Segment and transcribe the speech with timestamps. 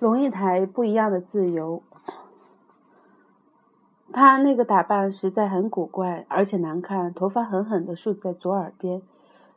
[0.00, 1.82] 龙应台不一样的自由。
[4.10, 9.02] 他那个打扮实在很古怪，而且难看，头发狠狠地竖在左耳边，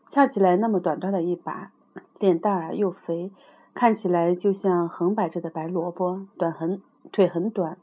[0.10, 1.72] 翘起来那么短短的一把，
[2.20, 3.32] 脸蛋儿又肥，
[3.74, 6.82] 看起来就像横摆着的白萝卜，短很
[7.14, 7.78] 腿很短，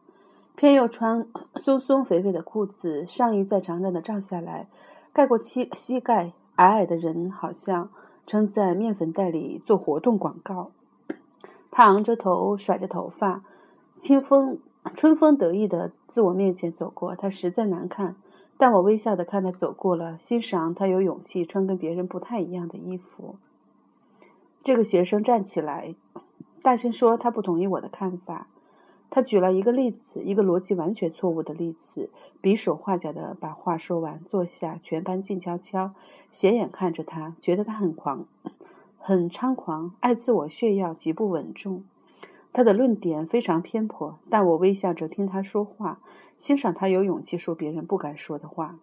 [0.54, 4.68] 偏又穿松松肥肥的裤子，上衣再长长的罩下来，
[5.14, 7.88] 盖过膝膝盖，矮矮的人好像
[8.26, 10.70] 正在面粉袋里做活动广告。
[11.80, 13.42] 他昂着头，甩着头发，
[13.96, 14.58] 清风。
[14.94, 18.16] 春风得意地自我面前走过，他实在难看，
[18.58, 23.36] 但我微笑地看他走过了，欣赏他有勇气穿跟别人不太一样的衣服。
[24.62, 25.94] 这个学生站起来，
[26.60, 28.48] 大声说他不同意我的看法。
[29.08, 32.10] 他举了一个例子，一个逻辑完全错误的例子，
[32.42, 35.94] 比手画脚地把话说完，坐下，全班静悄悄，
[36.30, 38.26] 斜眼看着他，觉得他很狂，
[39.02, 41.82] 很猖狂，爱自我炫耀，极不稳重。
[42.52, 46.00] 他的论点非常偏颇，但我微笑着听他说话，
[46.36, 48.78] 欣赏他有勇气说别人不敢说的话。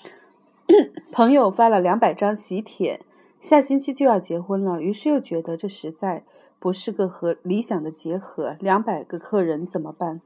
[1.10, 3.00] 朋友发了两百张喜帖，
[3.40, 6.24] 下星期就要结婚了，于是又觉得这实在
[6.58, 8.56] 不是个和理想的结合。
[8.60, 10.20] 两百个客人怎么办？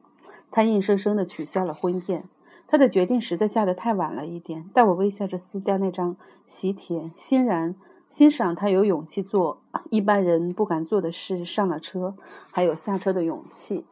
[0.51, 2.25] 他硬生生的取消了婚宴。
[2.67, 7.77] 他的决定实在下得太晚了一点，但我微笑着撕掉那张喜帖，欣然。
[8.11, 12.17] 欣赏他有勇气做一般人不敢做的事，上了车，
[12.53, 13.87] 还有下车的勇气。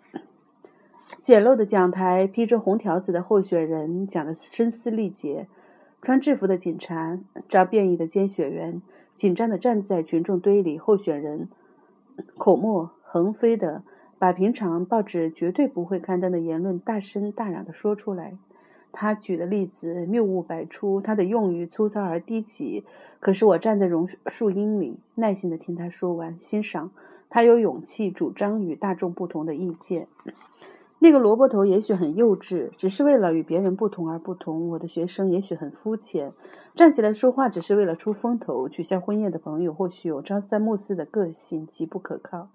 [1.21, 5.47] 简陋的讲台，披着红条子的候选人讲得声嘶力竭，
[6.03, 7.17] 穿制服的警察，
[7.49, 8.83] 招便衣的监选员，
[9.15, 10.77] 紧张地站在群众堆里。
[10.77, 11.49] 候选人
[12.37, 13.85] 口沫横飞的
[14.19, 18.37] 把平常报纸绝对不会刊登的言论大声大嚷地说出来。
[18.93, 22.85] 他举的例子谬误百出，他的用语粗糙而低级。
[23.21, 26.91] 可是我站在榕树荫里，耐心地听他说完，欣赏
[27.29, 30.09] 他有勇气主张与大众不同的意见。
[31.01, 34.69] 那个萝卜头也许很幼稚，只是为了与别人不同而不同。
[34.71, 36.33] 我的学生也许很肤浅，
[36.75, 38.69] 站起来说话只是为了出风头。
[38.69, 42.49] 取消婚宴的朋友或许有朝三暮四的个性，极不可靠。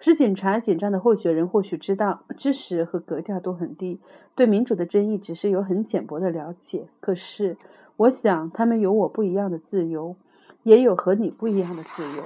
[0.00, 4.00] 使警察紧张的候选人或许知道知识和格调都很低，
[4.34, 6.88] 对民主的争议只是有很浅薄的了解。
[6.98, 7.56] 可是，
[7.98, 10.16] 我想他们有我不一样的自由，
[10.64, 12.24] 也有和你不一样的自由。